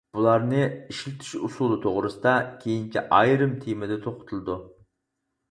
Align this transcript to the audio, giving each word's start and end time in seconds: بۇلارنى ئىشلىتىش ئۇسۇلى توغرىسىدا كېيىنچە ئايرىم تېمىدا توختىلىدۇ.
بۇلارنى 0.17 0.61
ئىشلىتىش 0.93 1.33
ئۇسۇلى 1.47 1.77
توغرىسىدا 1.83 2.33
كېيىنچە 2.65 3.05
ئايرىم 3.19 3.55
تېمىدا 3.67 4.01
توختىلىدۇ. 4.09 4.59